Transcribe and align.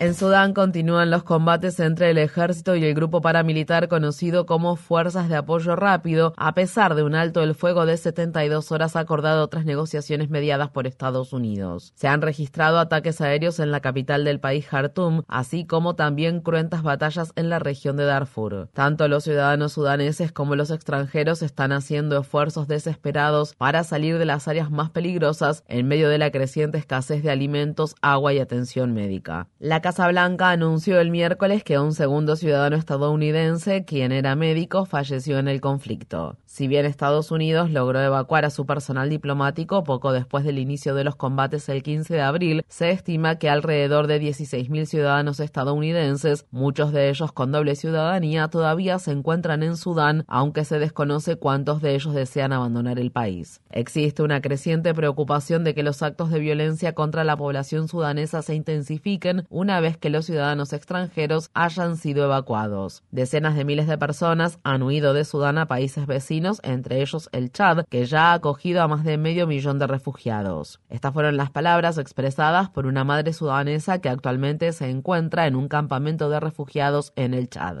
En 0.00 0.14
Sudán 0.14 0.54
continúan 0.54 1.10
los 1.10 1.24
combates 1.24 1.78
entre 1.78 2.08
el 2.08 2.16
ejército 2.16 2.74
y 2.74 2.82
el 2.86 2.94
grupo 2.94 3.20
paramilitar 3.20 3.86
conocido 3.88 4.46
como 4.46 4.76
Fuerzas 4.76 5.28
de 5.28 5.36
Apoyo 5.36 5.76
Rápido, 5.76 6.32
a 6.38 6.54
pesar 6.54 6.94
de 6.94 7.02
un 7.02 7.14
alto 7.14 7.42
el 7.42 7.54
fuego 7.54 7.84
de 7.84 7.98
72 7.98 8.72
horas 8.72 8.96
acordado 8.96 9.46
tras 9.48 9.66
negociaciones 9.66 10.30
mediadas 10.30 10.70
por 10.70 10.86
Estados 10.86 11.34
Unidos. 11.34 11.92
Se 11.96 12.08
han 12.08 12.22
registrado 12.22 12.78
ataques 12.78 13.20
aéreos 13.20 13.60
en 13.60 13.70
la 13.70 13.80
capital 13.80 14.24
del 14.24 14.40
país, 14.40 14.66
Khartoum, 14.66 15.24
así 15.28 15.66
como 15.66 15.96
también 15.96 16.40
cruentas 16.40 16.82
batallas 16.82 17.34
en 17.36 17.50
la 17.50 17.58
región 17.58 17.98
de 17.98 18.06
Darfur. 18.06 18.70
Tanto 18.72 19.06
los 19.06 19.24
ciudadanos 19.24 19.74
sudaneses 19.74 20.32
como 20.32 20.56
los 20.56 20.70
extranjeros 20.70 21.42
están 21.42 21.72
haciendo 21.72 22.18
esfuerzos 22.18 22.68
desesperados 22.68 23.54
para 23.54 23.84
salir 23.84 24.16
de 24.16 24.24
las 24.24 24.48
áreas 24.48 24.70
más 24.70 24.88
peligrosas 24.88 25.62
en 25.68 25.86
medio 25.88 26.08
de 26.08 26.16
la 26.16 26.30
creciente 26.30 26.78
escasez 26.78 27.22
de 27.22 27.30
alimentos, 27.30 27.96
agua 28.00 28.32
y 28.32 28.38
atención 28.38 28.94
médica. 28.94 29.48
La 29.58 29.82
Casa 29.90 30.06
Blanca 30.06 30.50
anunció 30.50 31.00
el 31.00 31.10
miércoles 31.10 31.64
que 31.64 31.80
un 31.80 31.94
segundo 31.94 32.36
ciudadano 32.36 32.76
estadounidense, 32.76 33.84
quien 33.84 34.12
era 34.12 34.36
médico, 34.36 34.84
falleció 34.84 35.40
en 35.40 35.48
el 35.48 35.60
conflicto. 35.60 36.36
Si 36.46 36.68
bien 36.68 36.86
Estados 36.86 37.32
Unidos 37.32 37.72
logró 37.72 38.00
evacuar 38.00 38.44
a 38.44 38.50
su 38.50 38.66
personal 38.66 39.10
diplomático 39.10 39.82
poco 39.82 40.12
después 40.12 40.44
del 40.44 40.60
inicio 40.60 40.94
de 40.94 41.02
los 41.02 41.16
combates 41.16 41.68
el 41.68 41.82
15 41.82 42.14
de 42.14 42.20
abril, 42.20 42.64
se 42.68 42.90
estima 42.90 43.34
que 43.34 43.50
alrededor 43.50 44.06
de 44.06 44.20
16.000 44.20 44.84
ciudadanos 44.84 45.40
estadounidenses, 45.40 46.46
muchos 46.52 46.92
de 46.92 47.08
ellos 47.08 47.32
con 47.32 47.50
doble 47.50 47.74
ciudadanía, 47.74 48.46
todavía 48.46 49.00
se 49.00 49.10
encuentran 49.10 49.64
en 49.64 49.76
Sudán, 49.76 50.24
aunque 50.28 50.64
se 50.64 50.78
desconoce 50.78 51.34
cuántos 51.34 51.82
de 51.82 51.96
ellos 51.96 52.14
desean 52.14 52.52
abandonar 52.52 53.00
el 53.00 53.10
país. 53.10 53.60
Existe 53.70 54.22
una 54.22 54.40
creciente 54.40 54.94
preocupación 54.94 55.64
de 55.64 55.74
que 55.74 55.82
los 55.82 56.00
actos 56.04 56.30
de 56.30 56.38
violencia 56.38 56.94
contra 56.94 57.24
la 57.24 57.36
población 57.36 57.88
sudanesa 57.88 58.42
se 58.42 58.54
intensifiquen 58.54 59.46
una 59.50 59.79
vez 59.80 59.96
que 59.96 60.10
los 60.10 60.26
ciudadanos 60.26 60.72
extranjeros 60.72 61.50
hayan 61.54 61.96
sido 61.96 62.24
evacuados. 62.24 63.02
Decenas 63.10 63.56
de 63.56 63.64
miles 63.64 63.86
de 63.86 63.98
personas 63.98 64.58
han 64.62 64.82
huido 64.82 65.14
de 65.14 65.24
Sudán 65.24 65.58
a 65.58 65.66
países 65.66 66.06
vecinos, 66.06 66.60
entre 66.62 67.00
ellos 67.02 67.28
el 67.32 67.52
Chad, 67.52 67.84
que 67.88 68.06
ya 68.06 68.30
ha 68.30 68.34
acogido 68.34 68.82
a 68.82 68.88
más 68.88 69.04
de 69.04 69.18
medio 69.18 69.46
millón 69.46 69.78
de 69.78 69.86
refugiados. 69.86 70.80
Estas 70.88 71.12
fueron 71.12 71.36
las 71.36 71.50
palabras 71.50 71.98
expresadas 71.98 72.70
por 72.70 72.86
una 72.86 73.04
madre 73.04 73.32
sudanesa 73.32 74.00
que 74.00 74.08
actualmente 74.08 74.72
se 74.72 74.88
encuentra 74.88 75.46
en 75.46 75.56
un 75.56 75.68
campamento 75.68 76.28
de 76.28 76.40
refugiados 76.40 77.12
en 77.16 77.34
el 77.34 77.48
Chad. 77.48 77.78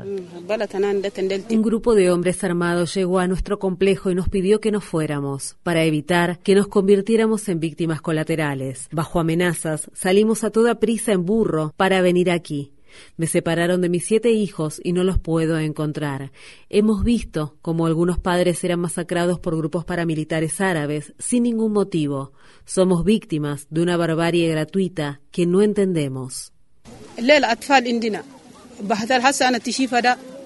Un 1.50 1.62
grupo 1.62 1.94
de 1.94 2.10
hombres 2.10 2.44
armados 2.44 2.94
llegó 2.94 3.18
a 3.18 3.26
nuestro 3.26 3.58
complejo 3.58 4.10
y 4.10 4.14
nos 4.14 4.28
pidió 4.28 4.60
que 4.60 4.70
nos 4.70 4.84
fuéramos, 4.84 5.56
para 5.62 5.82
evitar 5.82 6.38
que 6.38 6.54
nos 6.54 6.68
convirtiéramos 6.68 7.48
en 7.48 7.60
víctimas 7.60 8.00
colaterales. 8.00 8.88
Bajo 8.92 9.20
amenazas, 9.20 9.90
salimos 9.94 10.44
a 10.44 10.50
toda 10.50 10.76
prisa 10.76 11.12
en 11.12 11.24
burro 11.24 11.72
para 11.76 11.89
venir 12.00 12.30
aquí. 12.30 12.72
Me 13.16 13.26
separaron 13.26 13.80
de 13.80 13.88
mis 13.88 14.04
siete 14.04 14.30
hijos 14.30 14.80
y 14.82 14.92
no 14.92 15.04
los 15.04 15.18
puedo 15.18 15.58
encontrar. 15.58 16.32
Hemos 16.68 17.04
visto 17.04 17.56
cómo 17.62 17.86
algunos 17.86 18.18
padres 18.18 18.62
eran 18.64 18.80
masacrados 18.80 19.38
por 19.38 19.56
grupos 19.56 19.84
paramilitares 19.84 20.60
árabes 20.60 21.12
sin 21.18 21.44
ningún 21.44 21.72
motivo. 21.72 22.32
Somos 22.64 23.04
víctimas 23.04 23.66
de 23.70 23.82
una 23.82 23.96
barbarie 23.96 24.48
gratuita 24.48 25.20
que 25.30 25.46
no 25.46 25.62
entendemos. 25.62 26.52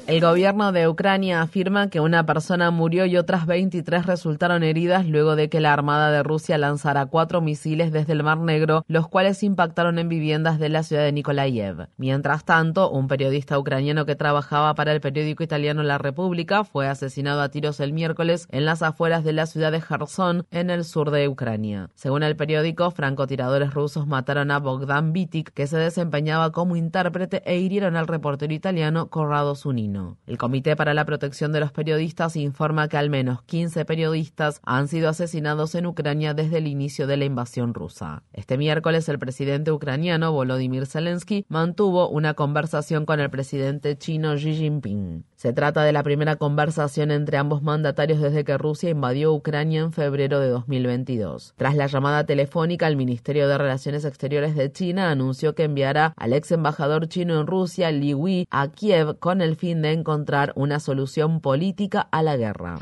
El 0.06 0.20
gobierno 0.20 0.70
de 0.70 0.86
Ucrania 0.86 1.40
afirma 1.40 1.88
que 1.88 1.98
una 1.98 2.26
persona 2.26 2.70
murió 2.70 3.06
y 3.06 3.16
otras 3.16 3.46
23 3.46 4.04
resultaron 4.04 4.62
heridas 4.62 5.06
luego 5.06 5.34
de 5.34 5.48
que 5.48 5.60
la 5.60 5.72
Armada 5.72 6.10
de 6.10 6.22
Rusia 6.22 6.58
lanzara 6.58 7.06
cuatro 7.06 7.40
misiles 7.40 7.90
desde 7.90 8.12
el 8.12 8.22
Mar 8.22 8.36
Negro, 8.36 8.84
los 8.86 9.08
cuales 9.08 9.42
impactaron 9.42 9.98
en 9.98 10.10
viviendas 10.10 10.58
de 10.58 10.68
la 10.68 10.82
ciudad 10.82 11.04
de 11.04 11.12
Nikolaev. 11.12 11.88
Mientras 11.96 12.44
tanto, 12.44 12.90
un 12.90 13.08
periodista 13.08 13.58
ucraniano 13.58 14.04
que 14.04 14.14
trabajaba 14.14 14.74
para 14.74 14.92
el 14.92 15.00
periódico 15.00 15.42
italiano 15.42 15.82
La 15.82 15.96
República 15.96 16.64
fue 16.64 16.86
asesinado 16.86 17.40
a 17.40 17.48
tiros 17.48 17.80
el 17.80 17.94
miércoles 17.94 18.46
en 18.50 18.66
las 18.66 18.82
afueras 18.82 19.24
de 19.24 19.32
la 19.32 19.46
ciudad 19.46 19.72
de 19.72 19.80
Kherson, 19.80 20.46
en 20.50 20.68
el 20.68 20.84
sur 20.84 21.12
de 21.12 21.28
Ucrania. 21.28 21.88
Según 21.94 22.24
el 22.24 22.36
periódico, 22.36 22.90
francotiradores 22.90 23.72
rusos 23.72 24.06
mataron 24.06 24.50
a 24.50 24.58
Bogdan 24.58 25.14
Vitik, 25.14 25.54
que 25.54 25.66
se 25.66 25.78
desempeñaba 25.78 26.52
como 26.52 26.76
intérprete, 26.76 27.42
e 27.46 27.56
hirieron 27.56 27.96
al 27.96 28.06
reportero 28.06 28.52
italiano 28.52 29.08
Corrado 29.08 29.54
Zunino. 29.54 29.93
El 30.26 30.38
Comité 30.38 30.76
para 30.76 30.94
la 30.94 31.04
Protección 31.04 31.52
de 31.52 31.60
los 31.60 31.72
Periodistas 31.72 32.36
informa 32.36 32.88
que 32.88 32.96
al 32.96 33.10
menos 33.10 33.42
15 33.42 33.84
periodistas 33.84 34.60
han 34.64 34.88
sido 34.88 35.08
asesinados 35.08 35.74
en 35.74 35.86
Ucrania 35.86 36.34
desde 36.34 36.58
el 36.58 36.66
inicio 36.66 37.06
de 37.06 37.16
la 37.16 37.24
invasión 37.24 37.74
rusa. 37.74 38.22
Este 38.32 38.58
miércoles 38.58 39.08
el 39.08 39.18
presidente 39.18 39.72
ucraniano 39.72 40.32
Volodymyr 40.32 40.86
Zelensky 40.86 41.44
mantuvo 41.48 42.08
una 42.08 42.34
conversación 42.34 43.06
con 43.06 43.20
el 43.20 43.30
presidente 43.30 43.96
chino 43.96 44.34
Xi 44.34 44.54
Jinping. 44.54 45.24
Se 45.36 45.52
trata 45.52 45.82
de 45.82 45.92
la 45.92 46.02
primera 46.02 46.36
conversación 46.36 47.10
entre 47.10 47.36
ambos 47.36 47.62
mandatarios 47.62 48.20
desde 48.20 48.44
que 48.44 48.56
Rusia 48.56 48.90
invadió 48.90 49.32
Ucrania 49.34 49.80
en 49.80 49.92
febrero 49.92 50.40
de 50.40 50.48
2022. 50.48 51.52
Tras 51.56 51.76
la 51.76 51.86
llamada 51.86 52.24
telefónica, 52.24 52.88
el 52.88 52.96
Ministerio 52.96 53.46
de 53.46 53.58
Relaciones 53.58 54.04
Exteriores 54.04 54.54
de 54.56 54.72
China 54.72 55.10
anunció 55.10 55.54
que 55.54 55.64
enviará 55.64 56.14
al 56.16 56.32
ex 56.32 56.50
embajador 56.52 57.08
chino 57.08 57.38
en 57.38 57.46
Rusia, 57.46 57.92
Li 57.92 58.14
Wei, 58.14 58.46
a 58.50 58.68
Kiev 58.68 59.18
con 59.18 59.42
el 59.42 59.56
fin 59.56 59.83
de 59.88 59.94
encontrar 59.94 60.52
una 60.56 60.80
solución 60.80 61.40
política 61.40 62.08
a 62.10 62.22
la 62.22 62.36
guerra. 62.36 62.78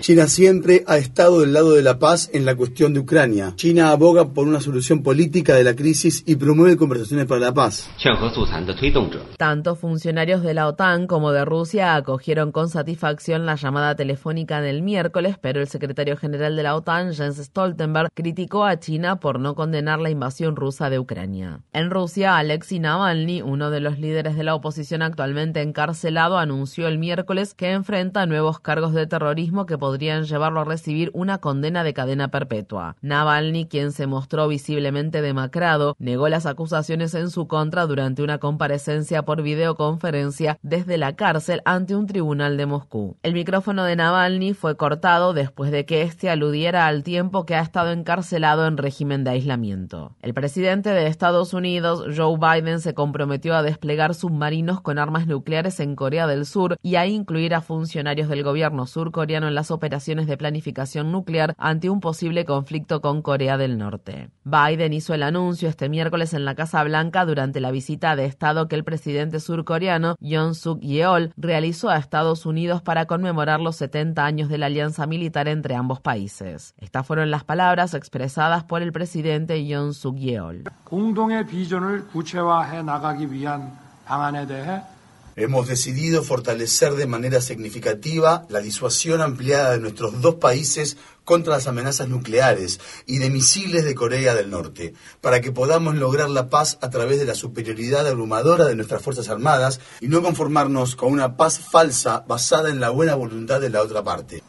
China 0.00 0.26
siempre 0.26 0.84
ha 0.86 0.96
estado 0.96 1.40
del 1.40 1.52
lado 1.52 1.72
de 1.72 1.82
la 1.82 1.98
paz 1.98 2.30
en 2.32 2.44
la 2.44 2.54
cuestión 2.54 2.94
de 2.94 3.00
Ucrania. 3.00 3.52
China 3.56 3.90
aboga 3.90 4.32
por 4.32 4.46
una 4.46 4.60
solución 4.60 5.02
política 5.02 5.54
de 5.54 5.64
la 5.64 5.74
crisis 5.74 6.22
y 6.26 6.36
promueve 6.36 6.76
conversaciones 6.76 7.26
para 7.26 7.40
la 7.40 7.54
paz. 7.54 7.90
Tanto 9.36 9.76
funcionarios 9.76 10.42
de 10.42 10.54
la 10.54 10.66
OTAN 10.66 11.06
como 11.06 11.32
de 11.32 11.44
Rusia 11.44 11.94
acogieron 11.94 12.52
con 12.52 12.68
satisfacción 12.68 13.46
la 13.46 13.56
llamada 13.56 13.94
telefónica 13.94 14.60
del 14.60 14.82
miércoles, 14.82 15.36
pero 15.40 15.60
el 15.60 15.68
secretario 15.68 16.16
general 16.16 16.56
de 16.56 16.62
la 16.62 16.76
OTAN, 16.76 17.14
Jens 17.14 17.38
Stoltenberg, 17.38 18.10
criticó 18.14 18.64
a 18.64 18.78
China 18.78 19.20
por 19.20 19.40
no 19.40 19.54
condenar 19.54 20.00
la 20.00 20.10
invasión 20.10 20.56
rusa 20.56 20.90
de 20.90 20.98
Ucrania. 20.98 21.60
En 21.72 21.90
Rusia, 21.90 22.36
Alexei 22.36 22.78
Navalny, 22.78 23.42
uno 23.42 23.70
de 23.70 23.80
los 23.80 23.98
líderes 23.98 24.17
de 24.18 24.42
la 24.42 24.54
oposición 24.54 25.02
actualmente 25.02 25.62
encarcelado, 25.62 26.38
anunció 26.38 26.88
el 26.88 26.98
miércoles 26.98 27.54
que 27.54 27.70
enfrenta 27.70 28.26
nuevos 28.26 28.58
cargos 28.58 28.92
de 28.92 29.06
terrorismo 29.06 29.64
que 29.64 29.78
podrían 29.78 30.24
llevarlo 30.24 30.60
a 30.60 30.64
recibir 30.64 31.10
una 31.14 31.38
condena 31.38 31.84
de 31.84 31.94
cadena 31.94 32.28
perpetua. 32.28 32.96
Navalny, 33.00 33.66
quien 33.66 33.92
se 33.92 34.08
mostró 34.08 34.48
visiblemente 34.48 35.22
demacrado, 35.22 35.94
negó 36.00 36.28
las 36.28 36.46
acusaciones 36.46 37.14
en 37.14 37.30
su 37.30 37.46
contra 37.46 37.86
durante 37.86 38.22
una 38.22 38.38
comparecencia 38.38 39.22
por 39.22 39.42
videoconferencia 39.42 40.58
desde 40.62 40.98
la 40.98 41.14
cárcel 41.14 41.62
ante 41.64 41.94
un 41.94 42.06
tribunal 42.06 42.56
de 42.56 42.66
Moscú. 42.66 43.16
El 43.22 43.34
micrófono 43.34 43.84
de 43.84 43.94
Navalny 43.94 44.52
fue 44.52 44.76
cortado 44.76 45.32
después 45.32 45.70
de 45.70 45.86
que 45.86 46.02
éste 46.02 46.28
aludiera 46.28 46.86
al 46.86 47.04
tiempo 47.04 47.46
que 47.46 47.54
ha 47.54 47.60
estado 47.60 47.92
encarcelado 47.92 48.66
en 48.66 48.76
régimen 48.76 49.22
de 49.22 49.30
aislamiento. 49.30 50.16
El 50.22 50.34
presidente 50.34 50.90
de 50.90 51.06
Estados 51.06 51.54
Unidos, 51.54 52.04
Joe 52.16 52.36
Biden, 52.38 52.80
se 52.80 52.94
comprometió 52.94 53.54
a 53.54 53.62
desplegar 53.62 54.07
submarinos 54.14 54.80
con 54.80 54.98
armas 54.98 55.26
nucleares 55.26 55.80
en 55.80 55.96
Corea 55.96 56.26
del 56.26 56.46
Sur 56.46 56.76
y 56.82 56.96
a 56.96 57.06
incluir 57.06 57.54
a 57.54 57.60
funcionarios 57.60 58.28
del 58.28 58.42
gobierno 58.42 58.86
surcoreano 58.86 59.48
en 59.48 59.54
las 59.54 59.70
operaciones 59.70 60.26
de 60.26 60.36
planificación 60.36 61.12
nuclear 61.12 61.54
ante 61.58 61.90
un 61.90 62.00
posible 62.00 62.44
conflicto 62.44 63.00
con 63.00 63.22
Corea 63.22 63.56
del 63.56 63.78
Norte. 63.78 64.30
Biden 64.44 64.92
hizo 64.92 65.14
el 65.14 65.22
anuncio 65.22 65.68
este 65.68 65.88
miércoles 65.88 66.34
en 66.34 66.44
la 66.44 66.54
Casa 66.54 66.82
Blanca 66.84 67.24
durante 67.24 67.60
la 67.60 67.70
visita 67.70 68.16
de 68.16 68.24
Estado 68.24 68.68
que 68.68 68.76
el 68.76 68.84
presidente 68.84 69.40
surcoreano 69.40 70.16
Yoon 70.20 70.54
Suk 70.54 70.80
Yeol 70.80 71.32
realizó 71.36 71.90
a 71.90 71.98
Estados 71.98 72.46
Unidos 72.46 72.82
para 72.82 73.06
conmemorar 73.06 73.60
los 73.60 73.76
70 73.76 74.24
años 74.24 74.48
de 74.48 74.58
la 74.58 74.66
alianza 74.66 75.06
militar 75.06 75.48
entre 75.48 75.74
ambos 75.74 76.00
países. 76.00 76.74
Estas 76.78 77.06
fueron 77.06 77.30
las 77.30 77.44
palabras 77.44 77.94
expresadas 77.94 78.64
por 78.64 78.82
el 78.82 78.92
presidente 78.92 79.66
Yoon 79.66 79.94
Suk 79.94 80.16
Yeol. 80.16 80.64
Hemos 85.36 85.68
decidido 85.68 86.24
fortalecer 86.24 86.94
de 86.94 87.06
manera 87.06 87.40
significativa 87.40 88.44
la 88.48 88.58
disuasión 88.58 89.20
ampliada 89.20 89.70
de 89.70 89.78
nuestros 89.78 90.20
dos 90.20 90.34
países 90.34 90.96
contra 91.24 91.54
las 91.54 91.68
amenazas 91.68 92.08
nucleares 92.08 92.80
y 93.06 93.18
de 93.18 93.30
misiles 93.30 93.84
de 93.84 93.94
Corea 93.94 94.34
del 94.34 94.50
Norte, 94.50 94.94
para 95.20 95.40
que 95.40 95.52
podamos 95.52 95.94
lograr 95.94 96.28
la 96.28 96.48
paz 96.48 96.76
a 96.80 96.90
través 96.90 97.20
de 97.20 97.24
la 97.24 97.36
superioridad 97.36 98.04
abrumadora 98.08 98.64
de 98.64 98.74
nuestras 98.74 99.00
Fuerzas 99.00 99.28
Armadas 99.28 99.78
y 100.00 100.08
no 100.08 100.22
conformarnos 100.22 100.96
con 100.96 101.12
una 101.12 101.36
paz 101.36 101.60
falsa 101.60 102.24
basada 102.26 102.70
en 102.70 102.80
la 102.80 102.90
buena 102.90 103.14
voluntad 103.14 103.60
de 103.60 103.70
la 103.70 103.82
otra 103.82 104.02
parte. 104.02 104.42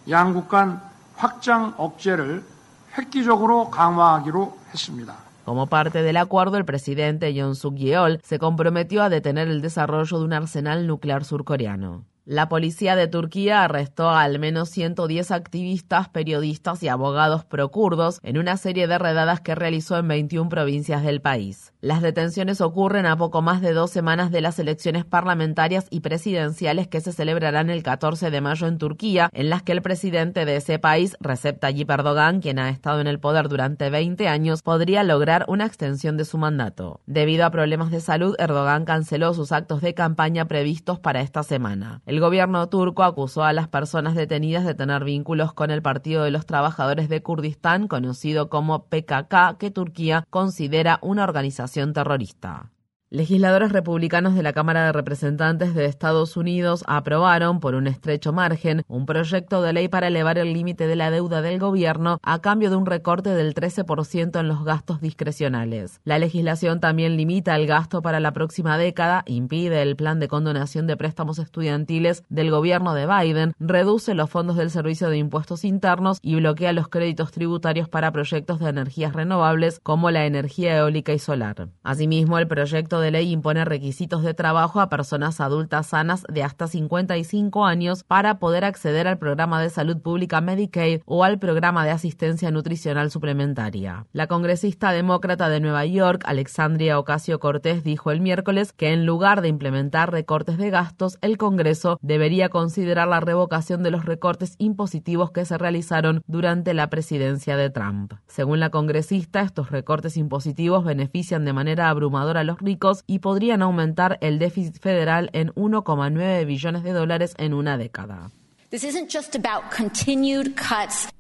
Como 5.50 5.66
parte 5.66 6.04
del 6.04 6.18
acuerdo, 6.18 6.58
el 6.58 6.64
presidente 6.64 7.34
Yoon 7.34 7.56
Suk 7.56 7.74
Yeol 7.74 8.20
se 8.22 8.38
comprometió 8.38 9.02
a 9.02 9.10
detener 9.10 9.48
el 9.48 9.64
desarrollo 9.64 10.20
de 10.20 10.26
un 10.26 10.34
arsenal 10.34 10.86
nuclear 10.86 11.24
surcoreano. 11.24 12.06
La 12.32 12.48
policía 12.48 12.96
de 12.96 13.08
Turquía 13.08 13.64
arrestó 13.64 14.08
a 14.08 14.22
al 14.22 14.38
menos 14.38 14.70
110 14.70 15.32
activistas, 15.32 16.10
periodistas 16.10 16.84
y 16.84 16.88
abogados 16.88 17.44
procurdos 17.44 18.20
en 18.22 18.38
una 18.38 18.56
serie 18.56 18.86
de 18.86 19.00
redadas 19.00 19.42
que 19.42 19.56
realizó 19.56 19.98
en 19.98 20.10
21 20.10 20.48
provincias 20.48 21.02
del 21.02 21.22
país. 21.22 21.74
Las 21.82 22.04
detenciones 22.04 22.62
ocurren 22.62 23.08
a 23.08 23.18
poco 23.18 23.42
más 23.42 23.62
de 23.62 23.74
dos 23.74 23.90
semanas 23.90 24.30
de 24.30 24.42
las 24.42 24.60
elecciones 24.60 25.06
parlamentarias 25.06 25.88
y 25.90 26.02
presidenciales 26.02 26.88
que 26.88 27.02
se 27.02 27.14
celebrarán 27.14 27.72
el 27.72 27.82
14 27.82 28.30
de 28.30 28.42
mayo 28.42 28.68
en 28.68 28.78
Turquía, 28.78 29.32
en 29.34 29.50
las 29.50 29.64
que 29.64 29.72
el 29.72 29.82
presidente 29.82 30.46
de 30.46 30.58
ese 30.58 30.78
país, 30.78 31.18
Recep 31.22 31.60
Tayyip 31.60 31.90
Erdogan, 31.90 32.42
quien 32.42 32.60
ha 32.60 32.70
estado 32.70 33.02
en 33.02 33.08
el 33.08 33.20
poder 33.20 33.50
durante 33.50 33.90
20 33.90 34.28
años, 34.28 34.62
podría 34.62 35.04
lograr 35.04 35.46
una 35.48 35.66
extensión 35.66 36.16
de 36.16 36.26
su 36.26 36.38
mandato. 36.38 37.02
Debido 37.08 37.44
a 37.44 37.50
problemas 37.50 37.90
de 37.90 38.02
salud, 38.02 38.36
Erdogan 38.38 38.86
canceló 38.86 39.34
sus 39.34 39.52
actos 39.52 39.82
de 39.82 39.96
campaña 39.96 40.46
previstos 40.46 41.00
para 41.00 41.22
esta 41.22 41.42
semana. 41.42 42.04
Gobierno 42.20 42.68
turco 42.70 43.04
acusó 43.04 43.44
a 43.44 43.54
las 43.54 43.68
personas 43.68 44.16
detenidas 44.16 44.66
de 44.66 44.74
tener 44.74 45.04
vínculos 45.04 45.54
con 45.54 45.72
el 45.72 45.82
Partido 45.82 46.24
de 46.24 46.32
los 46.32 46.46
Trabajadores 46.46 47.10
de 47.10 47.22
Kurdistán, 47.22 47.88
conocido 47.88 48.50
como 48.50 48.86
PKK, 48.86 49.58
que 49.58 49.72
Turquía 49.72 50.26
considera 50.30 51.00
una 51.02 51.24
organización 51.24 51.94
terrorista. 51.94 52.72
Legisladores 53.12 53.72
republicanos 53.72 54.36
de 54.36 54.44
la 54.44 54.54
Cámara 54.54 54.86
de 54.86 54.92
Representantes 54.92 55.74
de 55.74 55.86
Estados 55.86 56.38
Unidos 56.38 56.84
aprobaron, 56.86 57.60
por 57.60 57.74
un 57.74 57.88
estrecho 57.88 58.34
margen, 58.34 58.84
un 58.88 59.08
proyecto 59.08 59.64
de 59.64 59.74
ley 59.74 59.88
para 59.88 60.10
elevar 60.10 60.38
el 60.38 60.54
límite 60.54 60.86
de 60.86 60.96
la 60.96 61.10
deuda 61.10 61.42
del 61.42 61.58
gobierno 61.58 62.20
a 62.22 62.40
cambio 62.40 62.70
de 62.70 62.76
un 62.76 62.86
recorte 62.86 63.32
del 63.32 63.56
13% 63.56 64.40
en 64.40 64.48
los 64.48 64.64
gastos 64.64 65.02
discrecionales. 65.02 66.02
La 66.04 66.20
legislación 66.20 66.80
también 66.80 67.18
limita 67.18 67.56
el 67.56 67.66
gasto 67.66 68.04
para 68.04 68.20
la 68.20 68.32
próxima 68.32 68.78
década, 68.78 69.24
impide 69.26 69.82
el 69.82 69.96
plan 69.96 70.20
de 70.20 70.28
condonación 70.28 70.86
de 70.86 70.96
préstamos 70.96 71.40
estudiantiles 71.40 72.24
del 72.30 72.52
gobierno 72.52 72.94
de 72.94 73.08
Biden, 73.08 73.54
reduce 73.60 74.14
los 74.14 74.30
fondos 74.30 74.56
del 74.56 74.70
Servicio 74.70 75.10
de 75.10 75.18
Impuestos 75.18 75.66
Internos 75.66 76.20
y 76.22 76.36
bloquea 76.36 76.74
los 76.74 76.90
créditos 76.90 77.32
tributarios 77.32 77.90
para 77.90 78.12
proyectos 78.12 78.60
de 78.60 78.70
energías 78.70 79.14
renovables 79.14 79.80
como 79.82 80.12
la 80.12 80.28
energía 80.28 80.78
eólica 80.78 81.12
y 81.12 81.18
solar. 81.18 81.70
Asimismo, 81.82 82.38
el 82.38 82.48
proyecto 82.48 82.99
de 83.00 83.12
ley 83.12 83.32
impone 83.32 83.66
requisitos 83.66 84.24
de 84.24 84.34
trabajo 84.34 84.80
a 84.80 84.90
personas 84.90 85.42
adultas 85.42 85.88
sanas 85.88 86.24
de 86.30 86.44
hasta 86.44 86.68
55 86.68 87.66
años 87.66 88.04
para 88.04 88.40
poder 88.40 88.66
acceder 88.66 89.08
al 89.08 89.18
programa 89.18 89.62
de 89.62 89.70
salud 89.70 90.02
pública 90.02 90.42
Medicaid 90.42 91.02
o 91.06 91.24
al 91.24 91.40
programa 91.40 91.86
de 91.86 91.92
asistencia 91.92 92.52
nutricional 92.52 93.12
suplementaria. 93.12 94.06
La 94.12 94.28
congresista 94.28 94.92
demócrata 94.92 95.50
de 95.50 95.60
Nueva 95.60 95.86
York, 95.86 96.24
Alexandria 96.26 97.00
Ocasio 97.00 97.40
Cortés, 97.40 97.84
dijo 97.84 98.12
el 98.12 98.22
miércoles 98.22 98.74
que 98.74 98.94
en 98.94 99.06
lugar 99.06 99.42
de 99.42 99.48
implementar 99.48 100.12
recortes 100.12 100.58
de 100.58 100.70
gastos, 100.70 101.18
el 101.22 101.38
Congreso 101.38 101.98
debería 102.02 102.50
considerar 102.50 103.08
la 103.08 103.20
revocación 103.20 103.84
de 103.84 103.92
los 103.92 104.06
recortes 104.06 104.56
impositivos 104.58 105.32
que 105.32 105.46
se 105.46 105.58
realizaron 105.58 106.22
durante 106.28 106.74
la 106.74 106.90
presidencia 106.90 107.58
de 107.58 107.70
Trump. 107.70 108.14
Según 108.28 108.60
la 108.60 108.70
congresista, 108.70 109.42
estos 109.42 109.72
recortes 109.72 110.18
impositivos 110.18 110.84
benefician 110.84 111.46
de 111.46 111.54
manera 111.54 111.90
abrumadora 111.90 112.42
a 112.42 112.44
los 112.44 112.60
ricos 112.60 112.89
y 113.08 113.20
podrían 113.20 113.62
aumentar 113.62 114.18
el 114.22 114.40
déficit 114.40 114.80
federal 114.80 115.30
en 115.34 115.50
1,9 115.54 116.46
billones 116.46 116.84
de 116.84 116.92
dólares 116.92 117.34
en 117.38 117.54
una 117.54 117.78
década. 117.78 118.32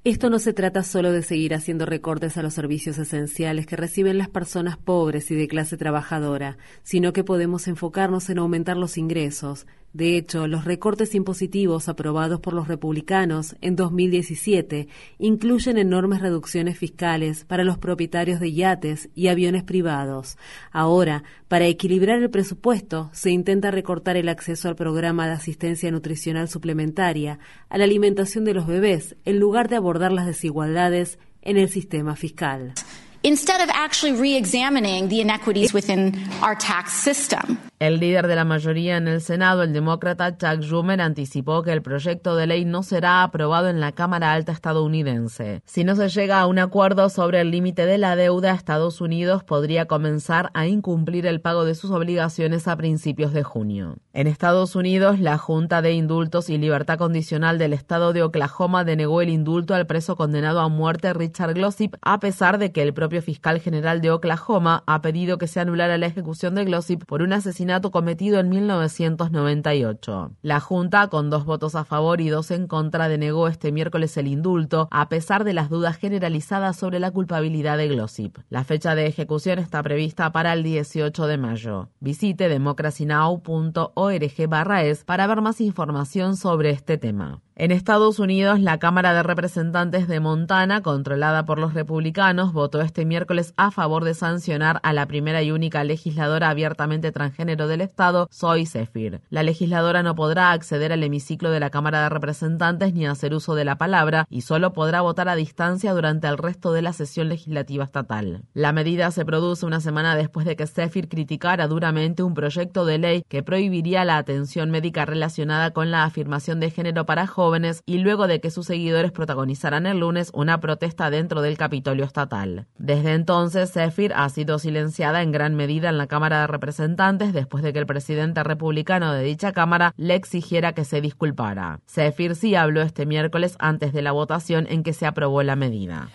Esto 0.04 0.30
no 0.30 0.38
se 0.38 0.54
trata 0.54 0.84
solo 0.84 1.12
de 1.12 1.24
seguir 1.24 1.56
haciendo 1.56 1.88
recortes 1.88 2.38
a 2.38 2.44
los 2.44 2.54
servicios 2.54 3.00
esenciales 3.00 3.66
que 3.66 3.76
reciben 3.76 4.20
las 4.20 4.30
personas 4.30 4.78
pobres 4.78 5.32
y 5.32 5.36
de 5.36 5.48
clase 5.48 5.76
trabajadora, 5.76 6.58
sino 6.84 7.12
que 7.12 7.24
podemos 7.24 7.68
enfocarnos 7.68 8.30
en 8.30 8.38
aumentar 8.38 8.78
los 8.78 9.00
ingresos, 9.00 9.66
de 9.92 10.18
hecho, 10.18 10.48
los 10.48 10.66
recortes 10.66 11.16
impositivos 11.16 11.90
aprobados 11.90 12.40
por 12.40 12.54
los 12.54 12.68
republicanos 12.68 13.56
en 13.60 13.76
2017 13.76 14.88
incluyen 15.18 15.80
enormes 15.80 16.22
reducciones 16.22 16.78
fiscales 16.78 17.44
para 17.44 17.64
los 17.64 17.80
propietarios 17.80 18.40
de 18.40 18.54
yates 18.54 19.10
y 19.16 19.30
aviones 19.30 19.64
privados. 19.64 20.38
Ahora, 20.72 21.24
para 21.48 21.66
equilibrar 21.66 22.22
el 22.22 22.30
presupuesto, 22.30 23.10
se 23.14 23.32
intenta 23.32 23.72
recortar 23.72 24.16
el 24.16 24.30
acceso 24.30 24.68
al 24.68 24.76
programa 24.76 25.26
de 25.26 25.34
asistencia 25.34 25.90
nutricional 25.90 26.50
suplementaria, 26.50 27.40
a 27.68 27.78
la 27.80 27.86
alimentación 27.86 28.46
de 28.46 28.54
los 28.54 28.68
bebés, 28.68 29.16
en 29.26 29.40
lugar 29.40 29.70
de 29.70 29.78
abordar 29.78 30.12
las 30.12 30.28
desigualdades 30.28 31.18
en 31.42 31.58
el 31.58 31.68
sistema 31.68 32.16
fiscal. 32.16 32.74
Instead 33.22 33.60
of 33.60 33.70
actually 33.74 34.14
re-examining 34.14 35.10
the 35.10 35.20
inequities 35.20 35.74
within 35.74 36.16
our 36.42 36.56
tax 36.56 36.94
system. 36.94 37.58
El 37.80 38.02
líder 38.02 38.28
de 38.28 38.36
la 38.36 38.44
mayoría 38.44 38.98
en 38.98 39.08
el 39.08 39.22
Senado, 39.22 39.64
el 39.64 39.72
demócrata 39.72 40.38
Chuck 40.38 40.62
Schumer, 40.64 41.00
anticipó 41.00 41.64
que 41.64 41.72
el 41.72 41.82
proyecto 41.82 42.36
de 42.36 42.46
ley 42.46 42.66
no 42.66 42.84
será 42.84 43.24
aprobado 43.24 43.70
en 43.70 43.80
la 43.80 43.94
Cámara 43.94 44.34
Alta 44.34 44.52
estadounidense. 44.52 45.62
Si 45.66 45.86
no 45.86 45.96
se 45.96 46.10
llega 46.10 46.42
a 46.42 46.46
un 46.46 46.60
acuerdo 46.60 47.08
sobre 47.10 47.40
el 47.40 47.52
límite 47.52 47.86
de 47.86 47.98
la 47.98 48.18
deuda, 48.18 48.52
Estados 48.52 49.00
Unidos 49.00 49.46
podría 49.46 49.86
comenzar 49.86 50.52
a 50.54 50.68
incumplir 50.68 51.26
el 51.26 51.40
pago 51.40 51.64
de 51.64 51.74
sus 51.74 51.92
obligaciones 51.92 52.68
a 52.68 52.76
principios 52.76 53.32
de 53.32 53.44
junio. 53.44 53.96
En 54.12 54.28
Estados 54.28 54.76
Unidos, 54.76 55.22
la 55.22 55.38
Junta 55.38 55.82
de 55.82 55.94
Indultos 55.94 56.50
y 56.50 56.58
Libertad 56.58 56.98
Condicional 56.98 57.58
del 57.58 57.72
Estado 57.72 58.12
de 58.12 58.24
Oklahoma 58.24 58.84
denegó 58.84 59.22
el 59.22 59.30
indulto 59.30 59.74
al 59.74 59.88
preso 59.88 60.18
condenado 60.18 60.60
a 60.60 60.68
muerte 60.68 61.14
Richard 61.14 61.54
Glossip, 61.54 61.96
a 62.02 62.20
pesar 62.20 62.58
de 62.58 62.74
que 62.74 62.82
el 62.82 62.94
propio 62.94 63.09
fiscal 63.22 63.60
general 63.60 64.02
de 64.02 64.12
Oklahoma 64.12 64.84
ha 64.86 65.02
pedido 65.02 65.38
que 65.38 65.48
se 65.48 65.60
anulara 65.60 65.98
la 65.98 66.06
ejecución 66.06 66.56
de 66.56 66.66
Glossip 66.66 67.06
por 67.06 67.22
un 67.22 67.34
asesinato 67.34 67.92
cometido 67.92 68.40
en 68.40 68.50
1998. 68.50 70.32
La 70.42 70.60
Junta, 70.60 71.08
con 71.08 71.30
dos 71.30 71.46
votos 71.46 71.76
a 71.76 71.84
favor 71.84 72.22
y 72.22 72.30
dos 72.30 72.52
en 72.52 72.68
contra, 72.68 73.10
denegó 73.10 73.48
este 73.48 73.72
miércoles 73.72 74.16
el 74.18 74.28
indulto, 74.28 74.88
a 74.92 75.10
pesar 75.10 75.44
de 75.44 75.54
las 75.54 75.70
dudas 75.70 75.98
generalizadas 75.98 76.78
sobre 76.78 77.00
la 77.00 77.12
culpabilidad 77.12 77.78
de 77.78 77.88
Glossip. 77.88 78.38
La 78.50 78.64
fecha 78.64 78.96
de 78.96 79.08
ejecución 79.08 79.60
está 79.60 79.84
prevista 79.84 80.32
para 80.32 80.54
el 80.54 80.64
18 80.64 81.28
de 81.28 81.38
mayo. 81.38 81.90
Visite 82.00 82.48
democracynow.org/es 82.48 85.04
para 85.04 85.28
ver 85.28 85.42
más 85.42 85.60
información 85.60 86.38
sobre 86.38 86.70
este 86.70 86.98
tema. 86.98 87.42
En 87.60 87.72
Estados 87.72 88.20
Unidos, 88.20 88.62
la 88.62 88.80
Cámara 88.80 89.14
de 89.14 89.22
Representantes 89.22 90.08
de 90.08 90.22
Montana, 90.22 90.82
controlada 90.82 91.44
por 91.44 91.60
los 91.60 91.74
republicanos, 91.74 92.54
votó 92.54 92.80
este 92.80 92.99
miércoles 93.06 93.54
a 93.58 93.72
favor 93.72 94.04
de 94.04 94.14
sancionar 94.14 94.80
a 94.84 94.94
la 94.94 95.06
primera 95.06 95.42
y 95.44 95.52
única 95.52 95.84
legisladora 95.84 96.50
abiertamente 96.50 97.12
transgénero 97.12 97.68
del 97.68 97.82
Estado, 97.82 98.28
Zoe 98.32 98.66
Zephyr. 98.66 99.22
La 99.30 99.44
legisladora 99.44 100.04
no 100.04 100.16
podrá 100.16 100.52
acceder 100.52 100.92
al 100.92 101.04
hemiciclo 101.04 101.52
de 101.52 101.60
la 101.60 101.70
Cámara 101.70 102.04
de 102.04 102.10
Representantes 102.10 102.94
ni 102.94 103.06
hacer 103.06 103.34
uso 103.34 103.56
de 103.56 103.66
la 103.66 103.78
palabra 103.78 104.26
y 104.30 104.42
solo 104.42 104.74
podrá 104.74 105.02
votar 105.02 105.30
a 105.30 105.36
distancia 105.36 105.94
durante 105.94 106.28
el 106.28 106.38
resto 106.38 106.72
de 106.72 106.82
la 106.82 106.94
sesión 106.94 107.30
legislativa 107.30 107.84
estatal. 107.84 108.44
La 108.54 108.74
medida 108.74 109.12
se 109.12 109.26
produce 109.26 109.66
una 109.66 109.82
semana 109.82 110.16
después 110.16 110.46
de 110.46 110.56
que 110.56 110.68
Zephyr 110.68 111.08
criticara 111.08 111.68
duramente 111.68 112.24
un 112.24 112.34
proyecto 112.34 112.86
de 112.86 112.98
ley 112.98 113.24
que 113.28 113.44
prohibiría 113.44 114.06
la 114.06 114.18
atención 114.18 114.72
médica 114.72 115.06
relacionada 115.06 115.72
con 115.72 115.92
la 115.92 116.04
afirmación 116.04 116.60
de 116.60 116.72
género 116.72 117.06
para 117.06 117.28
jóvenes 117.28 117.84
y 117.86 118.00
luego 118.00 118.28
de 118.28 118.40
que 118.40 118.52
sus 118.52 118.68
seguidores 118.68 119.12
protagonizaran 119.12 119.86
el 119.86 120.00
lunes 120.00 120.32
una 120.34 120.60
protesta 120.60 121.10
dentro 121.10 121.42
del 121.42 121.58
Capitolio 121.58 122.06
estatal. 122.06 122.68
Desde 122.90 123.14
entonces, 123.14 123.72
Zephyr 123.72 124.14
ha 124.16 124.28
sido 124.30 124.58
silenciada 124.58 125.22
en 125.22 125.32
gran 125.32 125.54
medida 125.54 125.90
en 125.90 126.00
la 126.00 126.08
Cámara 126.08 126.42
de 126.42 126.48
Representantes 126.48 127.34
después 127.34 127.64
de 127.64 127.72
que 127.72 127.78
el 127.78 127.86
presidente 127.86 128.42
republicano 128.42 129.14
de 129.14 129.24
dicha 129.24 129.54
Cámara 129.54 129.94
le 129.96 130.16
exigiera 130.16 130.74
que 130.74 130.84
se 130.84 131.00
disculpara. 131.00 131.82
Zephyr 131.88 132.36
sí 132.36 132.56
habló 132.56 132.82
este 132.82 133.06
miércoles 133.06 133.56
antes 133.60 133.94
de 133.94 134.02
la 134.02 134.12
votación 134.12 134.66
en 134.72 134.82
que 134.82 134.94
se 134.94 135.06
aprobó 135.06 135.44
la 135.44 135.56
medida. 135.56 136.10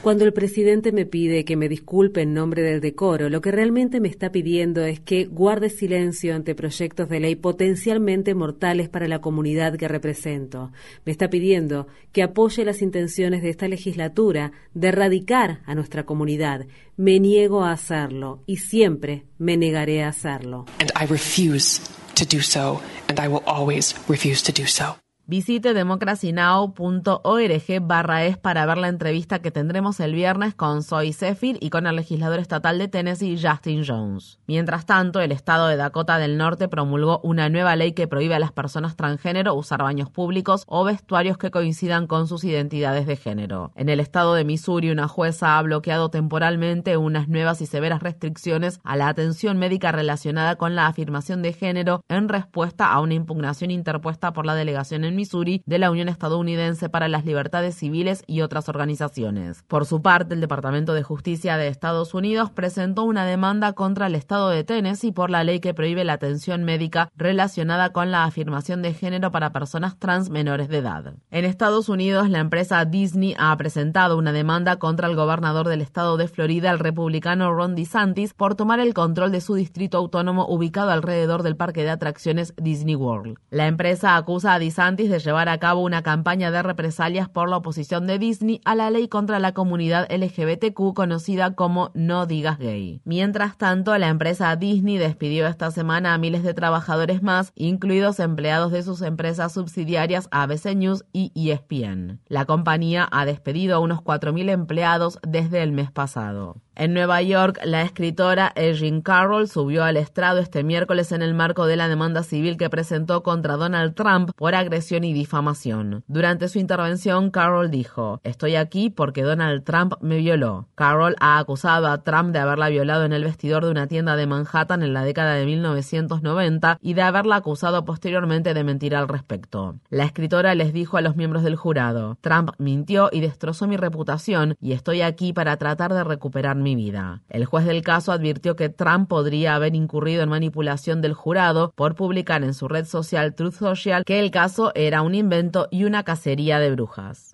Cuando 0.00 0.24
el 0.24 0.32
presidente 0.32 0.90
me 0.90 1.04
pide 1.04 1.44
que 1.44 1.56
me 1.56 1.68
disculpe 1.68 2.22
en 2.22 2.32
nombre 2.32 2.62
del 2.62 2.80
decoro, 2.80 3.28
lo 3.28 3.42
que 3.42 3.52
realmente 3.52 4.00
me 4.00 4.08
está 4.08 4.32
pidiendo 4.32 4.82
es 4.86 5.00
que 5.00 5.26
guarde 5.26 5.68
silencio 5.68 6.34
ante 6.34 6.54
proyectos 6.54 7.10
de 7.10 7.20
ley 7.20 7.36
potencialmente 7.36 8.34
mortales 8.34 8.88
para 8.88 9.06
la 9.06 9.20
comunidad 9.20 9.76
que 9.76 9.86
represento. 9.86 10.72
Me 11.04 11.12
está 11.12 11.28
pidiendo 11.28 11.88
que 12.12 12.22
apoye 12.22 12.64
las 12.64 12.80
intenciones 12.80 13.42
de 13.42 13.50
esta 13.50 13.68
legislatura 13.82 14.52
de 14.74 14.88
erradicar 14.88 15.60
a 15.66 15.74
nuestra 15.74 16.04
comunidad. 16.04 16.66
Me 16.96 17.18
niego 17.18 17.64
a 17.64 17.72
hacerlo 17.72 18.42
y 18.46 18.58
siempre 18.58 19.24
me 19.38 19.56
negaré 19.56 20.04
a 20.04 20.08
hacerlo. 20.08 20.66
And 20.78 20.90
I 21.00 21.06
refuse 21.06 21.80
to 22.14 22.24
do 22.24 22.42
so, 22.42 22.80
and 23.08 23.18
I 23.18 23.28
will 23.28 23.42
always 23.44 23.94
refuse 24.08 24.42
to 24.44 24.52
do 24.52 24.68
so. 24.68 24.96
Visite 25.32 25.72
democracynow.org 25.72 27.80
barra 27.80 28.24
es 28.26 28.36
para 28.36 28.66
ver 28.66 28.76
la 28.76 28.88
entrevista 28.88 29.38
que 29.38 29.50
tendremos 29.50 29.98
el 29.98 30.12
viernes 30.12 30.54
con 30.54 30.82
Zoe 30.82 31.14
Zephyr 31.14 31.56
y 31.58 31.70
con 31.70 31.86
el 31.86 31.96
legislador 31.96 32.38
estatal 32.38 32.78
de 32.78 32.88
Tennessee, 32.88 33.40
Justin 33.42 33.82
Jones. 33.82 34.38
Mientras 34.46 34.84
tanto, 34.84 35.22
el 35.22 35.32
estado 35.32 35.68
de 35.68 35.76
Dakota 35.76 36.18
del 36.18 36.36
Norte 36.36 36.68
promulgó 36.68 37.18
una 37.22 37.48
nueva 37.48 37.76
ley 37.76 37.92
que 37.92 38.06
prohíbe 38.06 38.34
a 38.34 38.40
las 38.40 38.52
personas 38.52 38.94
transgénero 38.94 39.54
usar 39.54 39.82
baños 39.82 40.10
públicos 40.10 40.64
o 40.66 40.84
vestuarios 40.84 41.38
que 41.38 41.50
coincidan 41.50 42.06
con 42.06 42.28
sus 42.28 42.44
identidades 42.44 43.06
de 43.06 43.16
género. 43.16 43.72
En 43.74 43.88
el 43.88 44.00
estado 44.00 44.34
de 44.34 44.44
Missouri, 44.44 44.90
una 44.90 45.08
jueza 45.08 45.56
ha 45.56 45.62
bloqueado 45.62 46.10
temporalmente 46.10 46.98
unas 46.98 47.28
nuevas 47.28 47.62
y 47.62 47.66
severas 47.66 48.02
restricciones 48.02 48.80
a 48.84 48.96
la 48.96 49.08
atención 49.08 49.56
médica 49.56 49.92
relacionada 49.92 50.56
con 50.56 50.74
la 50.74 50.88
afirmación 50.88 51.40
de 51.40 51.54
género 51.54 52.04
en 52.10 52.28
respuesta 52.28 52.92
a 52.92 53.00
una 53.00 53.14
impugnación 53.14 53.70
interpuesta 53.70 54.34
por 54.34 54.44
la 54.44 54.54
delegación 54.54 55.04
en 55.04 55.21
Missouri 55.22 55.62
de 55.66 55.78
la 55.78 55.92
Unión 55.92 56.08
Estadounidense 56.08 56.88
para 56.88 57.06
las 57.06 57.24
Libertades 57.24 57.76
Civiles 57.76 58.24
y 58.26 58.40
otras 58.40 58.68
organizaciones. 58.68 59.62
Por 59.68 59.86
su 59.86 60.02
parte, 60.02 60.34
el 60.34 60.40
Departamento 60.40 60.94
de 60.94 61.04
Justicia 61.04 61.56
de 61.56 61.68
Estados 61.68 62.12
Unidos 62.12 62.50
presentó 62.50 63.04
una 63.04 63.24
demanda 63.24 63.72
contra 63.72 64.08
el 64.08 64.16
Estado 64.16 64.48
de 64.48 64.64
Tennessee 64.64 65.12
por 65.12 65.30
la 65.30 65.44
ley 65.44 65.60
que 65.60 65.74
prohíbe 65.74 66.04
la 66.04 66.14
atención 66.14 66.64
médica 66.64 67.08
relacionada 67.16 67.90
con 67.92 68.10
la 68.10 68.24
afirmación 68.24 68.82
de 68.82 68.94
género 68.94 69.30
para 69.30 69.52
personas 69.52 69.96
trans 69.96 70.28
menores 70.28 70.68
de 70.68 70.78
edad. 70.78 71.14
En 71.30 71.44
Estados 71.44 71.88
Unidos, 71.88 72.28
la 72.28 72.40
empresa 72.40 72.84
Disney 72.84 73.36
ha 73.38 73.56
presentado 73.56 74.18
una 74.18 74.32
demanda 74.32 74.76
contra 74.80 75.06
el 75.06 75.14
gobernador 75.14 75.68
del 75.68 75.82
estado 75.82 76.16
de 76.16 76.26
Florida, 76.26 76.72
el 76.72 76.80
republicano 76.80 77.52
Ron 77.52 77.76
DeSantis, 77.76 78.34
por 78.34 78.56
tomar 78.56 78.80
el 78.80 78.92
control 78.92 79.30
de 79.30 79.40
su 79.40 79.54
distrito 79.54 79.98
autónomo 79.98 80.46
ubicado 80.48 80.90
alrededor 80.90 81.44
del 81.44 81.56
parque 81.56 81.84
de 81.84 81.90
atracciones 81.90 82.54
Disney 82.56 82.96
World. 82.96 83.36
La 83.50 83.68
empresa 83.68 84.16
acusa 84.16 84.54
a 84.54 84.58
DeSantis 84.58 85.01
de 85.08 85.18
llevar 85.18 85.48
a 85.48 85.58
cabo 85.58 85.80
una 85.82 86.02
campaña 86.02 86.50
de 86.50 86.62
represalias 86.62 87.28
por 87.28 87.48
la 87.48 87.58
oposición 87.58 88.06
de 88.06 88.18
Disney 88.18 88.60
a 88.64 88.74
la 88.74 88.90
ley 88.90 89.08
contra 89.08 89.38
la 89.38 89.52
comunidad 89.52 90.08
LGBTQ 90.10 90.94
conocida 90.94 91.54
como 91.54 91.90
No 91.94 92.26
Digas 92.26 92.58
Gay. 92.58 93.00
Mientras 93.04 93.56
tanto, 93.56 93.96
la 93.98 94.08
empresa 94.08 94.54
Disney 94.56 94.98
despidió 94.98 95.46
esta 95.46 95.70
semana 95.70 96.14
a 96.14 96.18
miles 96.18 96.42
de 96.42 96.54
trabajadores 96.54 97.22
más, 97.22 97.52
incluidos 97.54 98.20
empleados 98.20 98.72
de 98.72 98.82
sus 98.82 99.02
empresas 99.02 99.52
subsidiarias 99.52 100.28
ABC 100.30 100.74
News 100.74 101.04
y 101.12 101.32
ESPN. 101.34 102.20
La 102.28 102.44
compañía 102.44 103.08
ha 103.10 103.24
despedido 103.24 103.76
a 103.76 103.78
unos 103.80 104.00
4.000 104.00 104.50
empleados 104.50 105.18
desde 105.26 105.62
el 105.62 105.72
mes 105.72 105.90
pasado. 105.90 106.56
En 106.74 106.94
Nueva 106.94 107.20
York, 107.20 107.60
la 107.64 107.82
escritora 107.82 108.50
Erin 108.56 109.02
Carroll 109.02 109.46
subió 109.46 109.84
al 109.84 109.98
estrado 109.98 110.38
este 110.38 110.64
miércoles 110.64 111.12
en 111.12 111.20
el 111.20 111.34
marco 111.34 111.66
de 111.66 111.76
la 111.76 111.86
demanda 111.86 112.22
civil 112.22 112.56
que 112.56 112.70
presentó 112.70 113.22
contra 113.22 113.58
Donald 113.58 113.94
Trump 113.94 114.30
por 114.36 114.54
agresión 114.54 115.04
y 115.04 115.12
difamación. 115.12 116.02
Durante 116.06 116.48
su 116.48 116.58
intervención, 116.58 117.30
Carroll 117.30 117.70
dijo, 117.70 118.20
Estoy 118.24 118.56
aquí 118.56 118.88
porque 118.88 119.22
Donald 119.22 119.64
Trump 119.64 119.96
me 120.00 120.16
violó. 120.16 120.66
Carroll 120.74 121.14
ha 121.20 121.38
acusado 121.38 121.88
a 121.88 122.02
Trump 122.02 122.32
de 122.32 122.38
haberla 122.38 122.70
violado 122.70 123.04
en 123.04 123.12
el 123.12 123.24
vestidor 123.24 123.66
de 123.66 123.70
una 123.70 123.86
tienda 123.86 124.16
de 124.16 124.26
Manhattan 124.26 124.82
en 124.82 124.94
la 124.94 125.04
década 125.04 125.34
de 125.34 125.44
1990 125.44 126.78
y 126.80 126.94
de 126.94 127.02
haberla 127.02 127.36
acusado 127.36 127.84
posteriormente 127.84 128.54
de 128.54 128.64
mentir 128.64 128.96
al 128.96 129.08
respecto. 129.08 129.76
La 129.90 130.04
escritora 130.04 130.54
les 130.54 130.72
dijo 130.72 130.96
a 130.96 131.02
los 131.02 131.16
miembros 131.16 131.42
del 131.42 131.56
jurado, 131.56 132.16
Trump 132.22 132.52
mintió 132.56 133.10
y 133.12 133.20
destrozó 133.20 133.66
mi 133.66 133.76
reputación 133.76 134.56
y 134.58 134.72
estoy 134.72 135.02
aquí 135.02 135.34
para 135.34 135.58
tratar 135.58 135.92
de 135.92 136.02
recuperar 136.02 136.61
mi 136.62 136.74
vida. 136.74 137.22
El 137.28 137.44
juez 137.44 137.66
del 137.66 137.82
caso 137.82 138.12
advirtió 138.12 138.56
que 138.56 138.68
Trump 138.68 139.08
podría 139.08 139.54
haber 139.54 139.74
incurrido 139.74 140.22
en 140.22 140.28
manipulación 140.28 141.00
del 141.00 141.14
jurado 141.14 141.72
por 141.74 141.94
publicar 141.94 142.44
en 142.44 142.54
su 142.54 142.68
red 142.68 142.86
social 142.86 143.34
Truth 143.34 143.54
Social 143.54 144.04
que 144.04 144.20
el 144.20 144.30
caso 144.30 144.72
era 144.74 145.02
un 145.02 145.14
invento 145.14 145.68
y 145.70 145.84
una 145.84 146.02
cacería 146.02 146.58
de 146.58 146.70
brujas. 146.70 147.32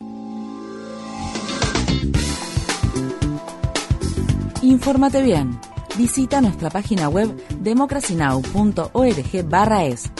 Infórmate 4.62 5.23
bien. 5.23 5.58
Visita 5.97 6.40
nuestra 6.40 6.70
página 6.70 7.08
web 7.08 7.28
democracynow.org/es. 7.61 10.12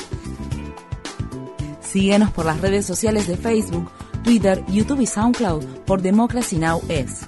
Síguenos 1.81 2.31
por 2.33 2.45
las 2.45 2.61
redes 2.61 2.87
sociales 2.87 3.27
de 3.27 3.37
Facebook, 3.37 3.91
Twitter, 4.23 4.63
YouTube 4.69 5.01
y 5.01 5.07
SoundCloud 5.07 5.65
por 5.87 6.03
Democracy 6.03 6.59
Now! 6.59 6.83
es. 6.89 7.28